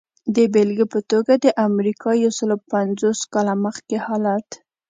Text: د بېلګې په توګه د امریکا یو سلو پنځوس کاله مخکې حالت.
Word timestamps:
د 0.35 0.37
بېلګې 0.53 0.85
په 0.93 0.99
توګه 1.11 1.33
د 1.45 1.47
امریکا 1.67 2.11
یو 2.23 2.31
سلو 2.39 2.57
پنځوس 2.73 3.19
کاله 3.33 3.53
مخکې 3.65 3.97
حالت. 4.05 4.47